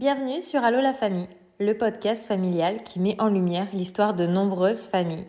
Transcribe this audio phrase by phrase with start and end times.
[0.00, 4.88] Bienvenue sur Allo la famille, le podcast familial qui met en lumière l'histoire de nombreuses
[4.88, 5.26] familles.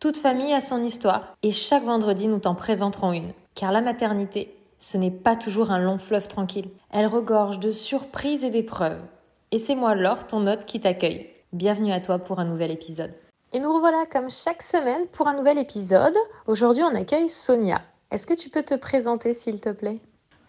[0.00, 3.34] Toute famille a son histoire et chaque vendredi nous t'en présenterons une.
[3.54, 6.70] Car la maternité, ce n'est pas toujours un long fleuve tranquille.
[6.90, 9.02] Elle regorge de surprises et d'épreuves.
[9.50, 11.28] Et c'est moi Laure, ton hôte, qui t'accueille.
[11.52, 13.12] Bienvenue à toi pour un nouvel épisode.
[13.52, 16.16] Et nous revoilà comme chaque semaine pour un nouvel épisode.
[16.46, 17.82] Aujourd'hui on accueille Sonia.
[18.10, 20.00] Est-ce que tu peux te présenter s'il te plaît?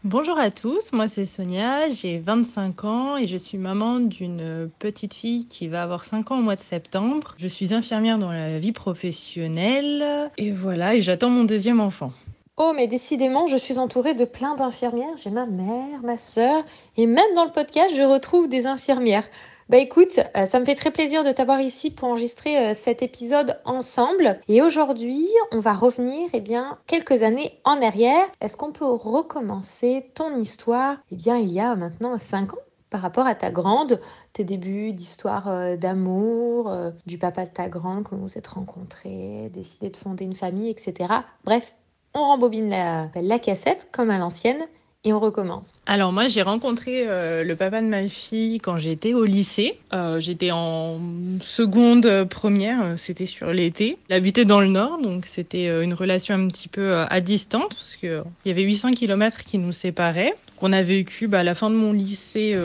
[0.05, 5.15] Bonjour à tous, moi c'est Sonia, j'ai 25 ans et je suis maman d'une petite
[5.15, 7.33] fille qui va avoir 5 ans au mois de septembre.
[7.37, 12.11] Je suis infirmière dans la vie professionnelle et voilà, et j'attends mon deuxième enfant.
[12.57, 15.17] Oh, mais décidément, je suis entourée de plein d'infirmières.
[15.17, 16.63] J'ai ma mère, ma sœur,
[16.97, 19.27] et même dans le podcast, je retrouve des infirmières.
[19.67, 23.01] Bah écoute, euh, ça me fait très plaisir de t'avoir ici pour enregistrer euh, cet
[23.01, 24.39] épisode ensemble.
[24.47, 28.27] Et aujourd'hui, on va revenir eh bien quelques années en arrière.
[28.41, 30.97] Est-ce qu'on peut recommencer ton histoire?
[31.11, 32.59] Eh bien, il y a maintenant 5 ans
[32.91, 33.99] par rapport à ta grande,
[34.33, 36.71] tes débuts d'histoire euh, d'amour,
[37.07, 41.11] du papa de ta grande, comment vous êtes rencontrés, décidé de fonder une famille, etc.
[41.43, 41.73] Bref,
[42.13, 44.67] on rembobine la, la cassette comme à l'ancienne
[45.05, 45.71] et on recommence.
[45.85, 49.77] Alors moi j'ai rencontré euh, le papa de ma fille quand j'étais au lycée.
[49.93, 50.99] Euh, j'étais en
[51.41, 53.97] seconde euh, première, c'était sur l'été.
[54.09, 57.95] Il habitait dans le nord, donc c'était une relation un petit peu à distance parce
[57.95, 60.33] qu'il y avait 800 km qui nous séparaient.
[60.61, 62.57] On a vécu bah, à la fin de mon lycée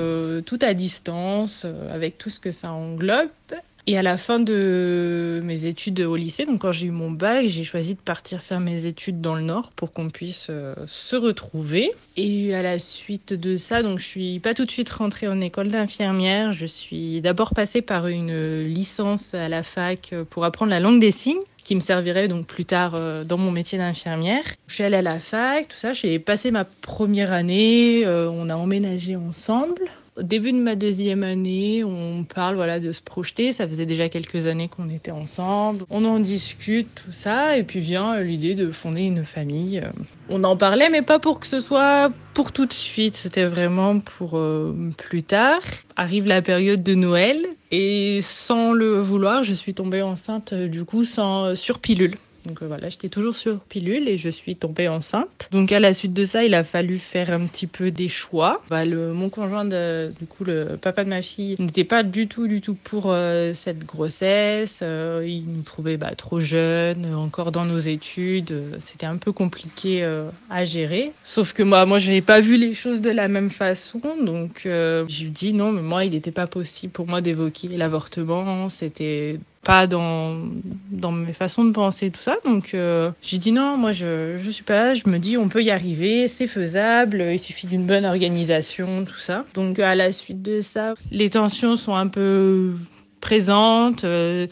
[0.46, 3.28] tout à distance, avec tout ce que ça englobe.
[3.86, 7.46] Et à la fin de mes études au lycée, donc quand j'ai eu mon bac,
[7.46, 11.16] j'ai choisi de partir faire mes études dans le Nord pour qu'on puisse euh, se
[11.16, 11.90] retrouver.
[12.16, 15.40] Et à la suite de ça, donc je suis pas tout de suite rentrée en
[15.40, 16.52] école d'infirmière.
[16.52, 21.12] Je suis d'abord passée par une licence à la fac pour apprendre la langue des
[21.12, 24.42] signes qui me servirait donc plus tard euh, dans mon métier d'infirmière.
[24.66, 28.48] Je suis allée à la fac, tout ça, j'ai passé ma première année, euh, on
[28.48, 29.82] a emménagé ensemble.
[30.20, 33.52] Au début de ma deuxième année, on parle voilà de se projeter.
[33.52, 35.86] Ça faisait déjà quelques années qu'on était ensemble.
[35.88, 39.82] On en discute, tout ça, et puis vient l'idée de fonder une famille.
[40.28, 43.14] On en parlait, mais pas pour que ce soit pour tout de suite.
[43.14, 45.62] C'était vraiment pour euh, plus tard.
[45.96, 47.38] Arrive la période de Noël,
[47.70, 52.16] et sans le vouloir, je suis tombée enceinte euh, du coup sans sur pilule.
[52.46, 55.48] Donc euh, voilà, j'étais toujours sur pilule et je suis tombée enceinte.
[55.50, 58.62] Donc à la suite de ça, il a fallu faire un petit peu des choix.
[58.70, 62.46] Bah, le, mon conjoint, du coup le papa de ma fille, n'était pas du tout,
[62.46, 64.80] du tout pour euh, cette grossesse.
[64.82, 68.54] Euh, il nous trouvait bah, trop jeunes, encore dans nos études.
[68.78, 70.02] C'était un peu compliqué
[70.48, 71.12] à gérer.
[71.22, 74.00] Sauf que moi, moi, je n'avais pas vu les choses de la même façon.
[74.24, 78.68] Donc je lui dis non, mais moi, il n'était pas possible pour moi d'évoquer l'avortement.
[78.68, 79.38] C'était
[79.86, 80.36] dans
[80.90, 82.36] dans mes façons de penser tout ça.
[82.44, 85.62] Donc euh, j'ai dit non moi je je suis pas je me dis on peut
[85.62, 86.28] y arriver.
[86.28, 87.22] C'est faisable.
[87.32, 89.44] Il suffit d'une bonne organisation tout ça.
[89.54, 92.74] Donc à la suite de ça les tensions sont un peu
[93.20, 94.46] présentes euh,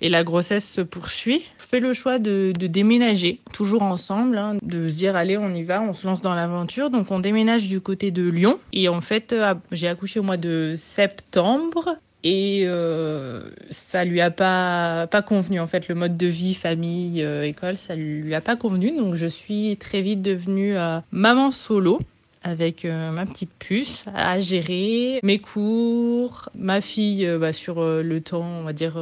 [0.00, 1.42] et la grossesse se poursuit.
[1.58, 5.54] Je fais le choix de, de déménager, toujours ensemble, hein, de se dire allez on
[5.54, 6.90] y va, on se lance dans l'aventure.
[6.90, 8.58] Donc on déménage du côté de Lyon.
[8.72, 14.30] Et en fait euh, j'ai accouché au mois de septembre et euh, ça lui a
[14.30, 15.88] pas pas convenu en fait.
[15.88, 18.96] Le mode de vie famille euh, école ça lui a pas convenu.
[18.96, 21.98] Donc je suis très vite devenue euh, maman solo
[22.44, 28.44] avec euh, ma petite puce à gérer mes cours ma fille bah, sur le temps
[28.44, 28.98] on va dire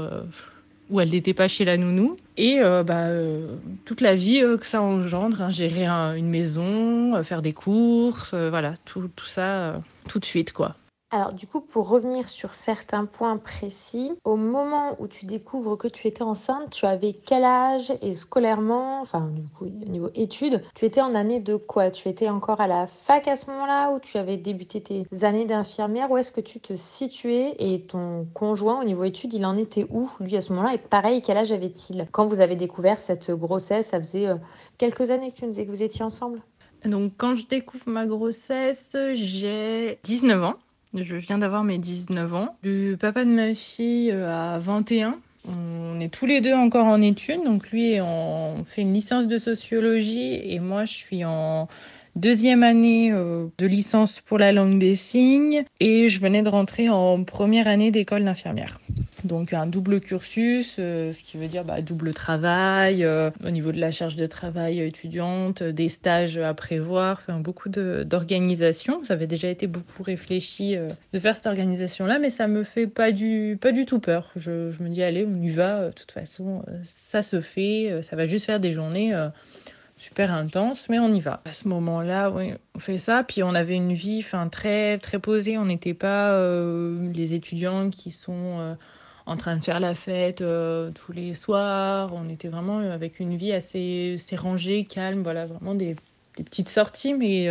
[0.89, 2.17] où elle n'était pas chez la nounou.
[2.37, 3.09] Et bah,
[3.85, 9.11] toute la vie que ça engendre hein, gérer une maison faire des courses voilà tout
[9.15, 10.77] tout ça tout de suite quoi
[11.13, 15.89] alors du coup, pour revenir sur certains points précis, au moment où tu découvres que
[15.89, 20.63] tu étais enceinte, tu avais quel âge et scolairement, enfin du coup au niveau études,
[20.75, 21.91] tu étais en année de quoi?
[21.91, 25.47] Tu étais encore à la fac à ce moment-là ou tu avais débuté tes années
[25.47, 26.11] d'infirmière?
[26.13, 29.87] Où est-ce que tu te situais et ton conjoint au niveau études, il en était
[29.91, 30.75] où lui à ce moment-là?
[30.75, 34.37] Et pareil, quel âge avait-il Quand vous avez découvert cette grossesse, ça faisait euh,
[34.79, 36.41] quelques années que tu nous disais que vous étiez ensemble.
[36.85, 40.55] Donc quand je découvre ma grossesse, j'ai 19 ans.
[40.95, 42.57] Je viens d'avoir mes 19 ans.
[42.63, 45.19] Le papa de ma fille euh, a 21.
[45.49, 47.45] On est tous les deux encore en études.
[47.45, 51.69] Donc lui, on fait une licence de sociologie et moi, je suis en
[52.17, 56.89] deuxième année euh, de licence pour la langue des signes et je venais de rentrer
[56.89, 58.81] en première année d'école d'infirmière.
[59.25, 63.73] Donc un double cursus, euh, ce qui veut dire bah, double travail, euh, au niveau
[63.73, 69.03] de la charge de travail étudiante, des stages à prévoir, beaucoup d'organisation.
[69.05, 70.77] Ça avait déjà été beaucoup réfléchi
[71.13, 74.31] de faire cette organisation-là, mais ça me fait pas du, pas du tout peur.
[74.37, 78.27] Je, me dis allez, on y va, de toute façon, ça se fait, ça va
[78.27, 79.15] juste faire des journées
[80.01, 81.43] super intense, mais on y va.
[81.45, 83.23] À ce moment-là, oui, on fait ça.
[83.23, 85.59] Puis on avait une vie très, très posée.
[85.59, 88.75] On n'était pas euh, les étudiants qui sont euh,
[89.31, 92.11] en train de faire la fête euh, tous les soirs.
[92.13, 95.23] On était vraiment avec une vie assez, rangée, calme.
[95.23, 95.97] Voilà, vraiment des,
[96.37, 97.49] petites sorties, mais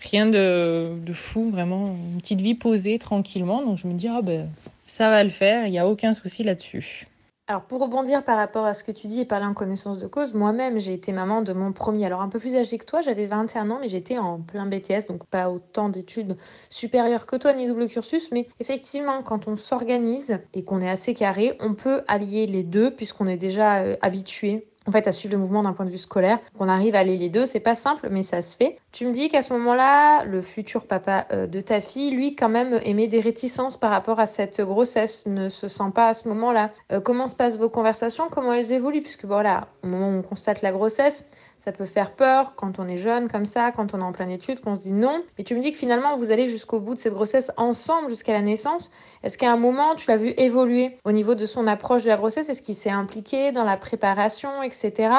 [0.00, 1.50] rien de, de, fou.
[1.50, 3.62] Vraiment une petite vie posée tranquillement.
[3.62, 4.48] Donc je me dis, ah ben,
[4.86, 5.66] ça va le faire.
[5.66, 7.06] Il n'y a aucun souci là-dessus.
[7.48, 10.08] Alors pour rebondir par rapport à ce que tu dis et parler en connaissance de
[10.08, 13.02] cause, moi-même j'ai été maman de mon premier, alors un peu plus âgé que toi,
[13.02, 16.36] j'avais 21 ans mais j'étais en plein BTS, donc pas autant d'études
[16.70, 21.14] supérieures que toi ni double cursus, mais effectivement quand on s'organise et qu'on est assez
[21.14, 25.34] carré, on peut allier les deux puisqu'on est déjà euh, habitué en fait à suivre
[25.34, 27.74] le mouvement d'un point de vue scolaire, qu'on arrive à aller les deux, c'est pas
[27.74, 28.78] simple mais ça se fait.
[28.92, 32.48] Tu me dis qu'à ce moment-là, le futur papa euh, de ta fille, lui, quand
[32.48, 36.28] même, émet des réticences par rapport à cette grossesse, ne se sent pas à ce
[36.28, 36.70] moment-là.
[36.92, 38.28] Euh, comment se passent vos conversations?
[38.30, 39.02] Comment elles évoluent?
[39.02, 41.26] Puisque voilà, au moment où on constate la grossesse,
[41.58, 44.30] ça peut faire peur quand on est jeune comme ça, quand on est en pleine
[44.30, 45.22] étude, qu'on se dit non.
[45.38, 48.32] Mais tu me dis que finalement, vous allez jusqu'au bout de cette grossesse ensemble jusqu'à
[48.32, 48.90] la naissance.
[49.22, 52.16] Est-ce qu'à un moment, tu l'as vu évoluer au niveau de son approche de la
[52.16, 52.48] grossesse?
[52.48, 55.10] Est-ce qu'il s'est impliqué dans la préparation, etc.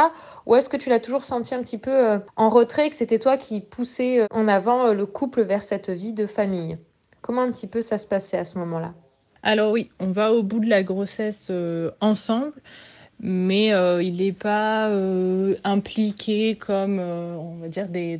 [0.46, 3.20] Ou est-ce que tu l'as toujours senti un petit peu euh, en retrait, que c'était
[3.20, 6.78] toi qui poussais euh, en avant euh, le couple vers cette vie de famille?
[7.22, 8.94] Comment un petit peu ça se passait à ce moment-là?
[9.44, 11.52] Alors oui, on va au bout de la grossesse
[12.00, 12.54] ensemble
[13.20, 18.20] mais euh, il n'est pas euh, impliqué comme, euh, on va dire, des,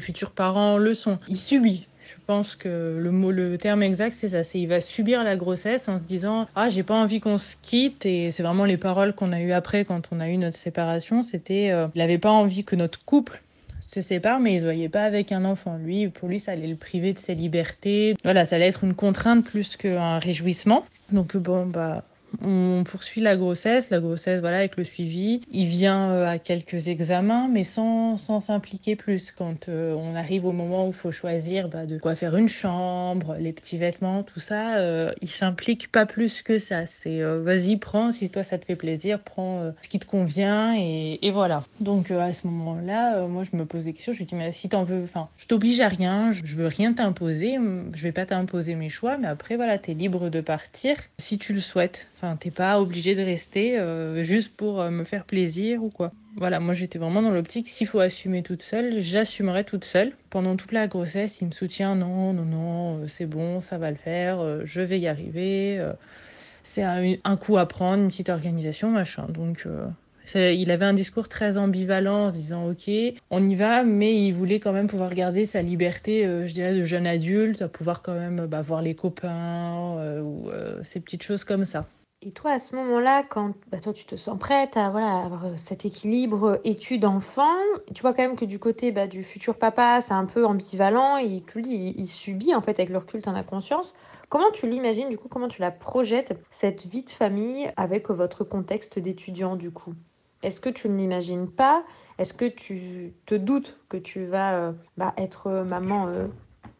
[0.00, 1.18] futurs parents le sont.
[1.28, 1.86] Il subit.
[2.04, 4.42] Je pense que le mot, le terme exact, c'est ça.
[4.42, 7.54] C'est il va subir la grossesse en se disant ah j'ai pas envie qu'on se
[7.60, 10.56] quitte et c'est vraiment les paroles qu'on a eues après quand on a eu notre
[10.56, 11.22] séparation.
[11.22, 13.42] C'était il n'avait pas envie que notre couple
[13.80, 15.76] se sépare, mais il se voyait pas avec un enfant.
[15.76, 18.16] Lui, pour lui, ça allait le priver de ses libertés.
[18.24, 20.84] Voilà, ça allait être une contrainte plus qu'un réjouissement.
[21.12, 22.04] Donc bon, bah
[22.42, 25.40] on poursuit la grossesse, la grossesse voilà avec le suivi.
[25.50, 29.32] Il vient euh, à quelques examens, mais sans sans s'impliquer plus.
[29.32, 32.48] Quand euh, on arrive au moment où il faut choisir bah, de quoi faire une
[32.48, 36.86] chambre, les petits vêtements, tout ça, euh, il s'implique pas plus que ça.
[36.86, 41.18] C'est vas-y prends si toi ça te fait plaisir, prends ce qui te convient et,
[41.22, 41.64] et voilà.
[41.80, 44.12] Donc à ce moment-là, moi je me pose des questions.
[44.12, 46.66] Je lui dis mais si t'en veux, enfin je t'oblige à rien, je, je veux
[46.66, 47.58] rien t'imposer,
[47.94, 51.52] je vais pas t'imposer mes choix, mais après voilà t'es libre de partir si tu
[51.52, 52.08] le souhaites.
[52.22, 56.12] Enfin, t'es pas obligé de rester euh, juste pour euh, me faire plaisir ou quoi.
[56.36, 60.12] Voilà, moi j'étais vraiment dans l'optique, s'il faut assumer toute seule, j'assumerai toute seule.
[60.28, 63.90] Pendant toute la grossesse, il me soutient, non, non, non, euh, c'est bon, ça va
[63.90, 65.82] le faire, je vais y arriver.
[66.62, 69.24] c'est un, coup à prendre, une petite organisation, machin.
[69.30, 69.66] Donc
[70.34, 72.90] il avait un discours très ambivalent en disant ok,
[73.30, 76.84] on y va, mais il voulait quand même pouvoir garder sa liberté, je dirais, de
[76.84, 80.50] jeune adulte, à pouvoir quand même bah, voir les copains ou
[80.82, 81.86] ces petites choses comme ça.
[82.22, 85.56] Et toi, à ce moment-là, quand bah, toi, tu te sens prête à voilà, avoir
[85.56, 87.56] cet équilibre études-enfant,
[87.94, 91.16] tu vois quand même que du côté bah, du futur papa, c'est un peu ambivalent,
[91.16, 93.94] et tu le dis, il, subit, en fait, avec le recul, en as conscience.
[94.28, 98.44] Comment tu l'imagines, du coup, comment tu la projettes, cette vie de famille, avec votre
[98.44, 99.94] contexte d'étudiant, du coup?
[100.42, 101.84] Est-ce que tu ne l'imagines pas?
[102.18, 106.26] Est-ce que tu te doutes que tu vas euh, bah, être maman euh,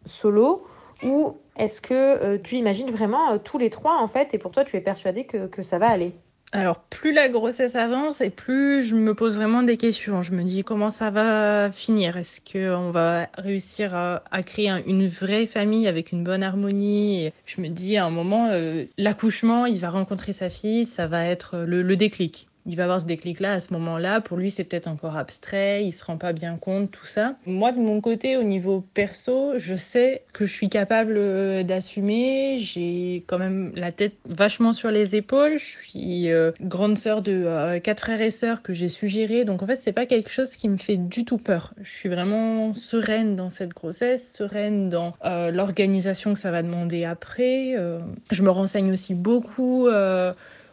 [0.05, 0.67] solo?
[1.03, 4.65] Ou est-ce que euh, tu imagines vraiment tous les trois en fait et pour toi
[4.65, 6.13] tu es persuadée que, ça va aller?
[6.53, 10.23] Alors, plus la grossesse avance et plus je me pose vraiment des questions.
[10.23, 12.17] Je me dis comment ça va finir?
[12.17, 17.31] Est-ce qu'on va réussir à, créer une vraie famille avec une bonne harmonie?
[17.47, 18.51] Je me dis à un moment,
[18.99, 23.01] l'accouchement, il va rencontrer sa fille, ça va être le, le déclic il va avoir
[23.01, 24.21] ce déclic-là à ce moment-là.
[24.21, 27.37] Pour lui, c'est peut-être encore abstrait, il se rend pas bien compte, tout ça.
[27.47, 32.59] Moi, de mon côté, au niveau perso, je sais que je suis capable euh, d'assumer.
[32.59, 35.59] J'ai quand même la tête vachement sur les épaules.
[35.59, 39.45] Je suis euh, grande sœur de euh, quatre frères et sœurs que j'ai suggéré.
[39.45, 41.75] Donc en fait, c'est pas quelque chose qui me fait du tout peur.
[41.83, 47.75] Je suis vraiment sereine dans cette grossesse, sereine dans l'organisation que ça va demander après.
[48.31, 49.89] je me renseigne aussi beaucoup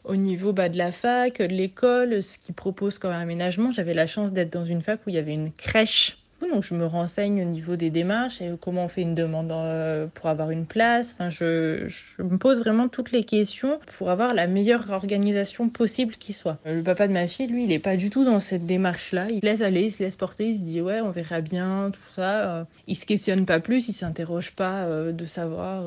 [0.08, 3.72] au niveau bah, de la fac, de l'école, ce qui propose comme aménagement.
[3.72, 6.74] J'avais la chance d'être dans une fac où il y avait une crèche donc je
[6.76, 10.52] me renseigne au niveau des démarches et comment on fait une demande euh, pour avoir
[10.52, 11.14] une place.
[11.14, 11.88] Enfin, je,
[12.20, 16.58] me pose vraiment toutes les questions pour avoir la meilleure organisation possible qui soit.
[16.66, 19.30] Le papa de ma fille, lui, il est pas du tout dans cette démarche-là.
[19.32, 22.14] Il laisse aller, il se laisse porter, il se dit ouais, on verra bien, tout
[22.14, 22.60] ça.
[22.60, 25.84] Euh, il se questionne pas plus, il s'interroge pas euh, de savoir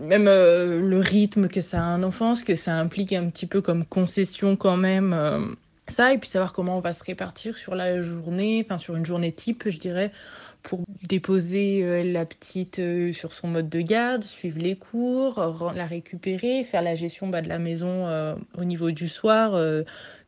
[0.00, 3.60] même le rythme que ça a un enfant, ce que ça implique un petit peu
[3.60, 5.14] comme concession quand même
[5.92, 9.06] ça et puis savoir comment on va se répartir sur la journée, enfin sur une
[9.06, 10.10] journée type, je dirais,
[10.62, 15.86] pour déposer euh, la petite euh, sur son mode de garde, suivre les cours, la
[15.86, 19.60] récupérer, faire la gestion bah, de la maison euh, au niveau du soir,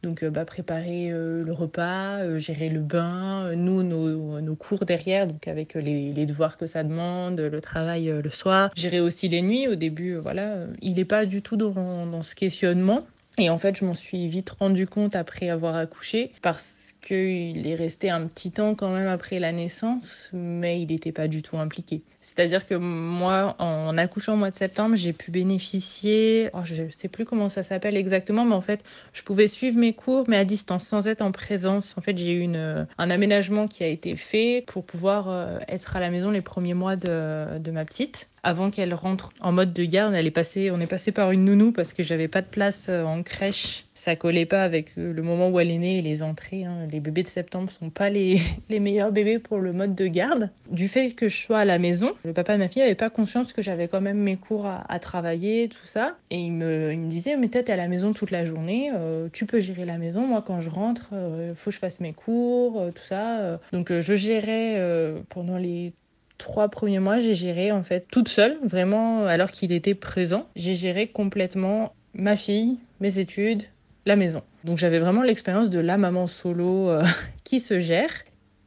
[0.03, 6.13] donc bah, préparer le repas, gérer le bain, nous nos, cours derrière, donc avec les,
[6.27, 9.69] devoirs que ça demande, le travail le soir, gérer aussi les nuits.
[9.69, 13.07] Au début, voilà, il n'est pas du tout dans ce questionnement.
[13.37, 17.75] Et en fait, je m'en suis vite rendu compte après avoir accouché parce qu'il est
[17.75, 21.59] resté un petit temps quand même après la naissance, mais il n'était pas du tout
[21.59, 22.03] impliqué.
[22.25, 26.91] C'est-à-dire que moi, en accouchant au mois de septembre, j'ai pu bénéficier, oh, je ne
[26.91, 30.39] sais plus comment ça s'appelle exactement, mais en fait, je pouvais suivre mes cours, mais
[30.39, 31.95] à distance, sans être en présence.
[31.99, 36.01] En fait, j'ai eu un aménagement qui a été fait pour pouvoir euh, être à
[36.01, 39.85] la maison les premiers mois de, de ma petite avant qu'elle rentre en mode de
[39.85, 40.15] garde.
[40.15, 42.87] Elle est passée, on est passé par une nounou parce que j'avais pas de place
[42.89, 43.85] euh, en crèche.
[43.95, 46.65] Ça collait pas avec euh, le moment où elle est née et les entrées.
[46.65, 46.89] Hein.
[46.91, 50.51] Les bébés de septembre sont pas les, les meilleurs bébés pour le mode de garde.
[50.69, 53.09] Du fait que je sois à la maison, le papa de ma fille avait pas
[53.09, 56.17] conscience que j'avais quand même mes cours à, travailler, tout ça.
[56.31, 59.29] Et il me, il me disait, mais t'es à la maison toute la journée, euh,
[59.33, 60.27] tu peux gérer la maison.
[60.27, 63.61] Moi, quand je rentre, il faut que je fasse mes cours, tout ça.
[63.73, 64.81] Donc, je gérais
[65.29, 65.93] pendant les
[66.39, 70.49] trois premiers mois, j'ai géré en fait toute seule, vraiment alors qu'il était présent.
[70.57, 73.65] J'ai géré complètement ma fille, mes études,
[74.07, 74.43] la maison.
[74.65, 77.03] Donc j'avais vraiment l'expérience de la maman solo euh,
[77.45, 78.11] qui se gère.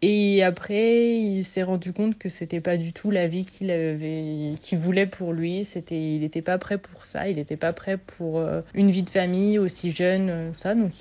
[0.02, 4.54] Et après, il s'est rendu compte que c'était pas du tout la vie qu'il avait,
[4.62, 5.64] qu'il voulait pour lui.
[5.64, 7.30] C'était, il n'était pas prêt pour ça.
[7.30, 10.76] Il n'était pas prêt pour euh, une vie de famille aussi jeune, euh, ça.
[10.76, 10.92] Donc,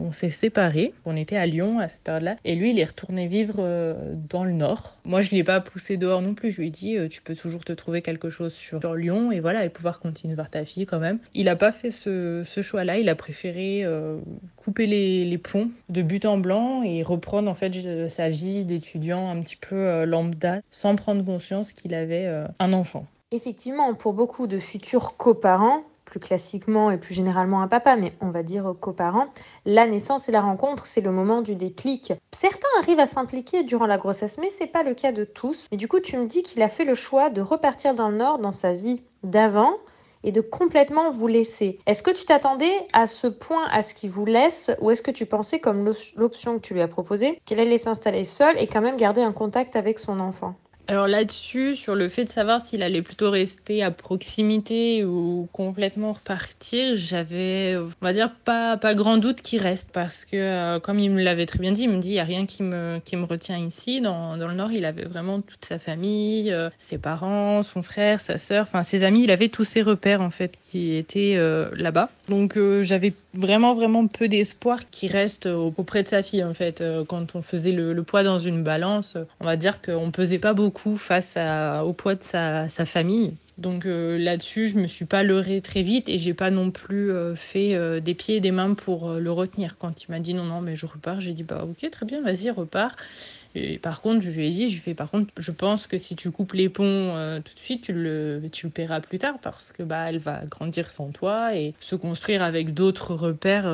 [0.00, 0.92] on s'est séparés.
[1.04, 2.36] On était à Lyon à cette période-là.
[2.44, 4.96] Et lui, il est retourné vivre euh, dans le Nord.
[5.04, 6.52] Moi, je l'ai pas poussé dehors non plus.
[6.52, 9.64] Je lui ai dit, tu peux toujours te trouver quelque chose sur, Lyon et voilà,
[9.64, 11.18] et pouvoir continuer voir ta fille quand même.
[11.34, 12.98] Il a pas fait ce, ce choix-là.
[12.98, 13.84] Il a préféré
[14.56, 17.72] couper les, les ponts de but en blanc et reprendre en fait
[18.08, 22.46] sa vie vie d'étudiant un petit peu euh, lambda sans prendre conscience qu'il avait euh,
[22.58, 23.06] un enfant.
[23.32, 28.30] Effectivement, pour beaucoup de futurs coparents, plus classiquement et plus généralement un papa, mais on
[28.30, 29.26] va dire coparents,
[29.64, 32.12] la naissance et la rencontre, c'est le moment du déclic.
[32.30, 35.66] Certains arrivent à s'impliquer durant la grossesse, mais c'est pas le cas de tous.
[35.72, 38.16] Mais du coup, tu me dis qu'il a fait le choix de repartir dans le
[38.16, 39.72] Nord dans sa vie d'avant
[40.26, 41.78] et de complètement vous laisser.
[41.86, 45.10] Est-ce que tu t'attendais à ce point à ce qu'il vous laisse ou est-ce que
[45.10, 48.82] tu pensais comme l'option que tu lui as proposée qu'elle allait s'installer seule et quand
[48.82, 50.56] même garder un contact avec son enfant?
[50.88, 56.12] Alors là-dessus, sur le fait de savoir s'il allait plutôt rester à proximité ou complètement
[56.12, 61.00] repartir, j'avais, on va dire, pas, pas grand doute qu'il reste parce que, euh, comme
[61.00, 63.00] il me l'avait très bien dit, il me dit, il n'y a rien qui me,
[63.04, 64.00] qui me retient ici.
[64.00, 68.20] Dans, dans le Nord, il avait vraiment toute sa famille, euh, ses parents, son frère,
[68.20, 71.68] sa sœur, enfin ses amis, il avait tous ses repères en fait qui étaient euh,
[71.74, 72.10] là-bas.
[72.28, 76.82] Donc j'avais vraiment, vraiment peu d'espoir qu'il reste auprès de sa fille en fait.
[77.08, 80.96] quand on faisait le, poids dans une balance, on va dire qu'on pesait pas beaucoup
[80.96, 81.38] face
[81.84, 83.34] au poids de sa, famille.
[83.58, 87.10] Donc euh, là-dessus, je me suis pas leurrée très vite et j'ai pas non plus
[87.10, 89.78] euh, fait euh, des pieds et des mains pour le retenir.
[89.78, 92.20] Quand il m'a dit non, non, mais je repars, j'ai dit bah ok, très bien,
[92.22, 92.96] vas-y, repars.
[93.82, 96.30] Par contre, je lui ai dit, je fais par contre, je pense que si tu
[96.30, 99.82] coupes les ponts tout de suite, tu le, tu le paieras plus tard parce que
[99.82, 103.66] bah elle va grandir sans toi et se construire avec d'autres repères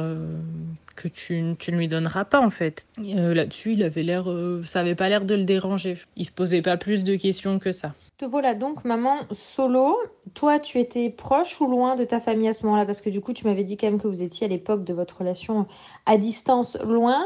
[0.95, 2.87] que tu, tu, ne lui donneras pas en fait.
[2.99, 5.99] Euh, là-dessus, il avait l'air, euh, ça avait pas l'air de le déranger.
[6.17, 7.95] Il se posait pas plus de questions que ça.
[8.19, 9.97] Te voilà donc maman solo.
[10.35, 12.87] Toi, tu étais proche ou loin de ta famille à ce moment-là?
[12.87, 14.93] Parce que du coup, tu m'avais dit quand même que vous étiez à l'époque de
[14.93, 15.67] votre relation
[16.07, 17.23] à distance loin.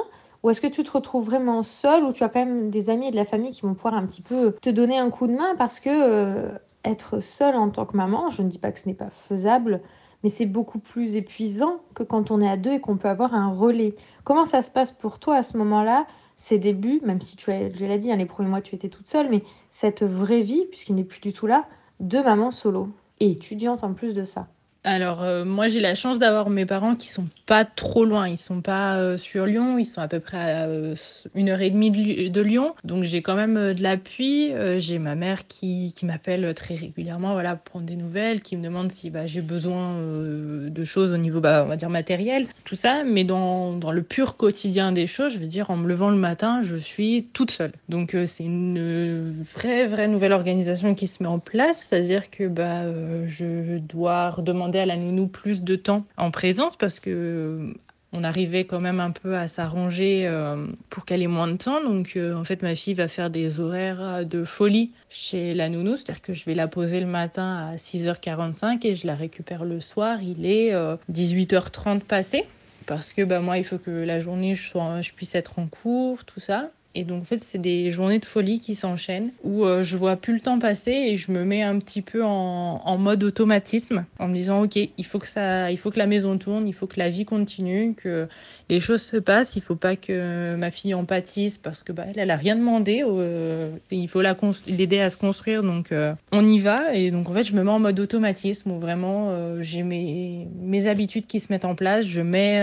[0.47, 3.09] Ou est-ce que tu te retrouves vraiment seule ou tu as quand même des amis
[3.09, 5.33] et de la famille qui vont pouvoir un petit peu te donner un coup de
[5.33, 8.79] main parce que euh, être seule en tant que maman, je ne dis pas que
[8.79, 9.81] ce n'est pas faisable,
[10.23, 13.35] mais c'est beaucoup plus épuisant que quand on est à deux et qu'on peut avoir
[13.35, 13.97] un relais.
[14.23, 17.99] Comment ça se passe pour toi à ce moment-là, ces débuts, même si tu l'as
[17.99, 21.03] dit, hein, les premiers mois tu étais toute seule, mais cette vraie vie, puisqu'il n'est
[21.03, 21.65] plus du tout là,
[21.99, 22.91] de maman solo?
[23.19, 24.47] Et étudiante en plus de ça
[24.87, 28.39] alors euh, moi j'ai la chance d'avoir mes parents qui sont pas trop loin, ils
[28.39, 30.95] sont pas euh, sur Lyon, ils sont à peu près à euh,
[31.35, 34.53] une heure et demie de, Lyon, donc j'ai quand même de l'appui.
[34.79, 38.63] j'ai ma mère qui, qui m'appelle très régulièrement, voilà, pour prendre des nouvelles, qui me
[38.63, 42.77] demande si bah, j'ai besoin de choses au niveau, bah, on va dire matériel, tout
[42.77, 43.03] ça.
[43.03, 46.17] Mais dans, dans le pur quotidien des choses, je veux dire en me levant le
[46.17, 47.73] matin, je suis toute seule.
[47.89, 52.83] Donc c'est une vraie vraie nouvelle organisation qui se met en place, c'est-à-dire que bah
[53.27, 54.31] je dois
[54.79, 57.73] à la nounou plus de temps en présence parce que euh,
[58.13, 61.83] on arrivait quand même un peu à s'arranger euh, pour qu'elle ait moins de temps.
[61.83, 65.97] Donc, euh, en fait, ma fille va faire des horaires de folie chez la nounou.
[65.97, 69.81] C'est-à-dire que je vais la poser le matin à 6h45 et je la récupère le
[69.81, 70.23] soir.
[70.23, 70.73] Il est
[71.13, 72.45] 18h30 passé.
[72.87, 75.67] parce que bah moi il faut que la journée je sois je puisse être en
[75.67, 79.67] cours tout ça et donc en fait, c'est des journées de folie qui s'enchaînent où
[79.67, 82.81] euh, je vois plus le temps passer et je me mets un petit peu en,
[82.83, 86.07] en, mode automatisme en me disant ok, il faut que ça, il faut que la
[86.07, 88.29] maison tourne, il faut que la vie continue, que
[88.69, 89.57] les choses se passent.
[89.57, 93.05] Il faut pas que ma fille en pâtisse parce que bah elle, a rien demandé.
[93.07, 96.95] Euh, il faut la l'aider à se construire, donc euh, on y va.
[96.95, 100.49] Et donc en fait, je me mets en mode automatisme où vraiment euh, j'ai mes
[100.61, 102.05] mes habitudes qui se mettent en place.
[102.05, 102.57] Je mets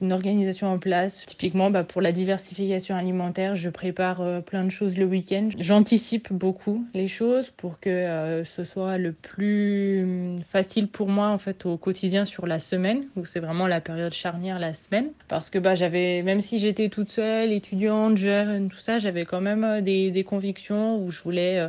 [0.00, 1.24] une organisation en place.
[1.26, 5.48] Typiquement, bah, pour la diversification alimentaire je prépare plein de choses le week-end.
[5.58, 11.66] J'anticipe beaucoup les choses pour que ce soit le plus facile pour moi en fait
[11.66, 15.58] au quotidien sur la semaine où c'est vraiment la période charnière la semaine parce que
[15.58, 19.80] bah j'avais même si j'étais toute seule étudiante jeune tout ça j'avais quand même euh,
[19.80, 21.68] des, des convictions où je voulais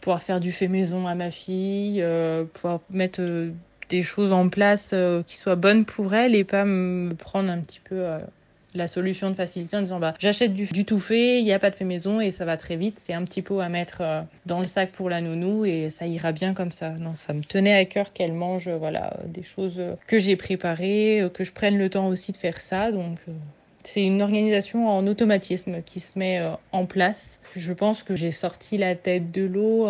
[0.00, 2.04] pouvoir faire du fait maison à ma fille
[2.52, 3.22] pouvoir mettre
[3.88, 4.94] des choses en place
[5.26, 8.04] qui soient bonnes pour elle et pas me prendre un petit peu
[8.74, 11.70] la solution de facilité en disant bah j'achète du, tout fait, il n'y a pas
[11.70, 12.98] de fait maison et ça va très vite.
[13.02, 16.06] C'est un petit pot à mettre euh, dans le sac pour la nounou et ça
[16.06, 16.90] ira bien comme ça.
[16.90, 21.28] Non, ça me tenait à cœur qu'elle mange voilà des choses que j'ai préparées, euh,
[21.28, 22.90] que je prenne le temps aussi de faire ça.
[22.90, 23.32] Donc euh,
[23.84, 26.40] c'est une organisation en automatisme qui se met
[26.72, 27.38] en place.
[27.54, 29.86] Je pense que j'ai sorti la tête de l'eau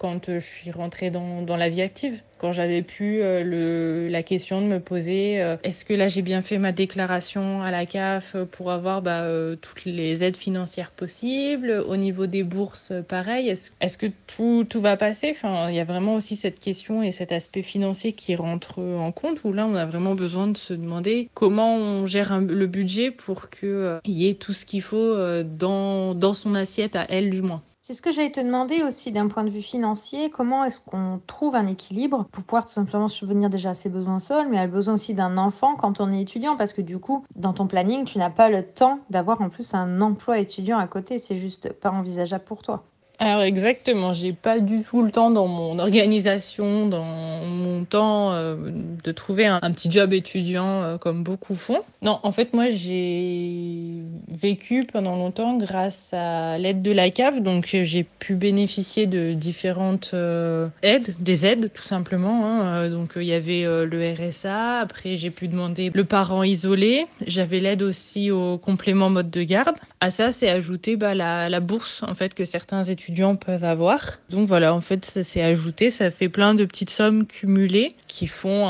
[0.00, 4.22] quand je suis rentrée dans, dans la vie active quand j'avais pu euh, le, la
[4.22, 7.84] question de me poser euh, est-ce que là j'ai bien fait ma déclaration à la
[7.84, 11.84] CAF pour avoir bah, euh, toutes les aides financières possibles?
[11.86, 15.32] Au niveau des bourses pareil est-ce est que tout, tout va passer?
[15.32, 19.12] Enfin il y a vraiment aussi cette question et cet aspect financier qui rentre en
[19.12, 23.10] compte où là on a vraiment besoin de se demander comment on gère le budget
[23.10, 27.42] pour qu'il y ait tout ce qu'il faut dans, dans son assiette à elle du
[27.42, 30.30] moins c'est ce que j'allais te demander aussi d'un point de vue financier.
[30.30, 34.20] Comment est-ce qu'on trouve un équilibre pour pouvoir tout simplement subvenir déjà à ses besoins
[34.20, 36.56] seuls, mais à besoin aussi d'un enfant quand on est étudiant?
[36.56, 39.74] Parce que du coup, dans ton planning, tu n'as pas le temps d'avoir en plus
[39.74, 41.18] un emploi étudiant à côté.
[41.18, 42.89] C'est juste pas envisageable pour toi.
[43.22, 48.56] Alors exactement, j'ai pas du tout le temps dans mon organisation, dans mon temps euh,
[49.04, 51.82] de trouver un, petit job étudiant euh, comme beaucoup font.
[52.00, 53.96] Non, en fait moi j'ai
[54.26, 60.12] vécu pendant longtemps grâce à l'aide de la CAF, donc j'ai pu bénéficier de différentes
[60.14, 62.46] euh, aides, des aides tout simplement.
[62.46, 62.88] Hein.
[62.88, 67.82] Donc il y avait le RSA, après j'ai pu demander le parent isolé, j'avais l'aide
[67.82, 69.76] aussi au complément mode de garde.
[70.00, 74.00] À ça c'est ajouté bah, la, la bourse en fait que certains étudiants peuvent avoir.
[74.30, 78.26] Donc voilà, en fait, ça s'est ajouté, ça fait plein de petites sommes cumulées qui
[78.26, 78.66] font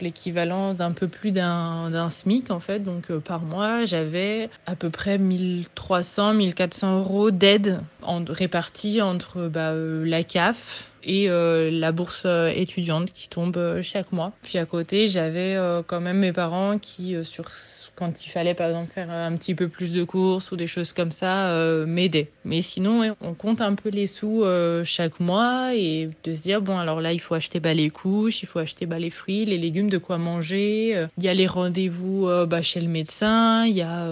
[0.00, 2.80] l'équivalent d'un peu plus d'un SMIC en fait.
[2.80, 9.48] Donc euh, par mois, j'avais à peu près 1300, 1400 euros d'aide en, répartis entre
[9.48, 14.32] bah, euh, la CAF, et euh, la bourse étudiante qui tombe chaque mois.
[14.42, 17.48] Puis à côté, j'avais quand même mes parents qui, sur
[17.94, 20.92] quand il fallait par exemple faire un petit peu plus de courses ou des choses
[20.92, 22.28] comme ça, euh, m'aider.
[22.44, 26.60] Mais sinon, on compte un peu les sous euh, chaque mois et de se dire
[26.60, 29.44] bon alors là il faut acheter bah, les couches, il faut acheter bah, les fruits,
[29.44, 30.96] les légumes, de quoi manger.
[30.96, 34.06] Euh, il y a les rendez-vous bah, chez le médecin, il y a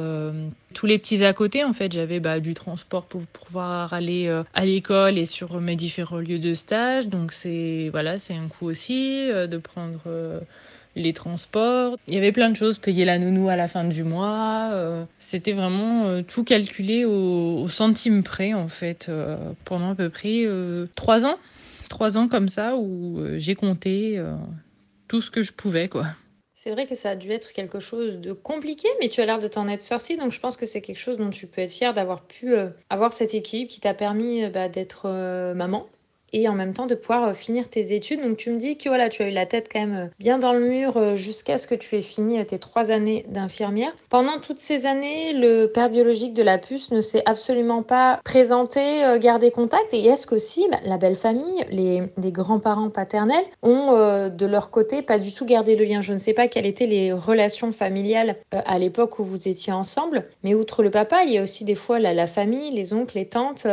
[0.73, 4.65] tous les petits à côté en fait j'avais bah, du transport pour pouvoir aller à
[4.65, 9.29] l'école et sur mes différents lieux de stage donc c'est voilà c'est un coût aussi
[9.29, 10.01] de prendre
[10.97, 11.97] les transports.
[12.09, 14.71] Il y avait plein de choses, payer la nounou à la fin du mois.
[14.73, 20.09] Euh, c'était vraiment euh, tout calculé au, centime près, en fait, euh, pendant à peu
[20.09, 20.47] près
[20.95, 21.39] trois ans.
[21.89, 24.19] Trois ans comme ça où j'ai compté
[25.09, 26.07] tout ce que je pouvais, quoi.
[26.65, 29.41] C'est vrai que ça a dû être quelque chose de compliqué, mais tu as l'air
[29.41, 31.73] de t'en être sorti, donc je pense que c'est quelque chose dont tu peux être
[31.73, 32.55] fier d'avoir pu
[32.89, 35.09] avoir cette équipe qui t'a permis bah, d'être
[35.57, 35.89] maman,
[36.33, 38.23] et en même temps de pouvoir euh, finir tes études.
[38.23, 40.39] Donc tu me dis que voilà, tu as eu la tête quand même euh, bien
[40.39, 43.93] dans le mur euh, jusqu'à ce que tu aies fini tes trois années d'infirmière.
[44.09, 48.81] Pendant toutes ces années, le père biologique de la puce ne s'est absolument pas présenté,
[49.21, 49.93] gardé contact.
[49.93, 53.93] Et est-ce qu'aussi bah, la belle famille, les, grands-parents paternels ont
[54.29, 56.01] de leur côté pas du tout gardé le lien?
[56.01, 60.25] Je ne sais pas quelles étaient les relations familiales à l'époque où vous étiez ensemble,
[60.43, 63.27] mais outre le papa, il y a aussi des fois la, famille, les oncles, les
[63.27, 63.67] tantes,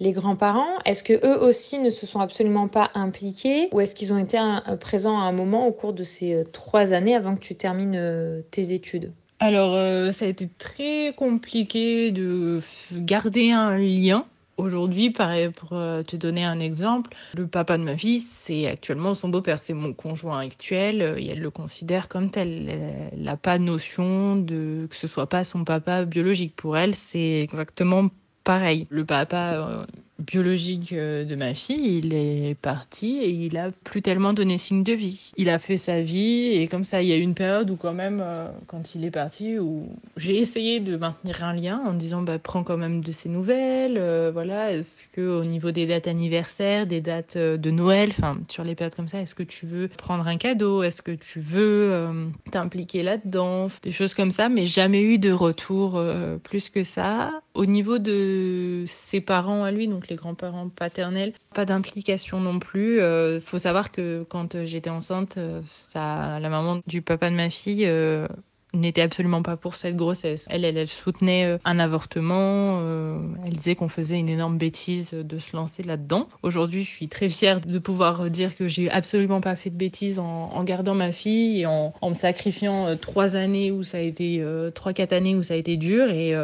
[0.00, 0.78] les grands-parents.
[0.84, 4.38] Est-ce que eux aussi ne se sont absolument pas impliqués ou est-ce qu'ils ont été
[4.80, 7.96] présents à un moment au cours de ces euh, trois années avant que tu termines
[7.96, 9.12] euh, tes études?
[9.40, 12.60] Alors, euh, ça a été très compliqué de
[12.92, 14.24] garder un lien.
[14.56, 19.28] Aujourd'hui, pareil, pour te donner un exemple, le papa de ma fille, c'est actuellement son
[19.28, 22.68] beau-père, c'est mon conjoint actuel, et elle le considère comme tel.
[23.12, 26.56] Elle n'a pas notion de que ce soit pas son papa biologique.
[26.56, 28.08] Pour elle, c'est exactement
[28.42, 28.88] pareil.
[28.90, 29.86] Le papa
[30.18, 34.82] biologique euh, de ma fille, il est parti et il a plus tellement donné signe
[34.82, 35.32] de vie.
[35.36, 37.76] Il a fait sa vie et comme ça, il y a eu une période où
[37.76, 41.94] quand même, euh, quand il est parti, où j'ai essayé de maintenir un lien en
[41.94, 45.86] disant, bah, prends quand même de ses nouvelles, euh, voilà, est-ce que au niveau des
[45.86, 49.66] dates anniversaires, des dates de Noël, enfin, sur les périodes comme ça, est-ce que tu
[49.66, 52.08] veux prendre un cadeau, est-ce que tu veux
[52.50, 56.02] t'impliquer là-dedans, des choses comme ça, mais jamais eu de retour
[56.42, 57.30] plus que ça.
[57.54, 61.32] Au niveau de ses parents à lui, donc les grands-parents paternels.
[61.54, 63.00] Pas d'implication non plus.
[63.00, 67.50] Euh, faut savoir que quand j'étais enceinte, euh, ça, la maman du papa de ma
[67.50, 68.28] fille euh,
[68.74, 70.46] n'était absolument pas pour cette grossesse.
[70.50, 72.80] Elle, elle, elle soutenait euh, un avortement.
[72.82, 76.28] Euh, elle disait qu'on faisait une énorme bêtise de se lancer là-dedans.
[76.42, 80.18] Aujourd'hui, je suis très fière de pouvoir dire que j'ai absolument pas fait de bêtises
[80.18, 84.44] en, gardant ma fille et en, me sacrifiant euh, trois années où ça a été
[84.74, 86.34] trois quatre années où ça a été dur et